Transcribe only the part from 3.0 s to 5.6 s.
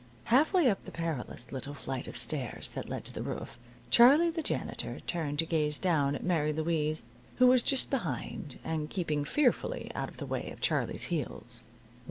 to the roof, Charlie, the janitor, turned to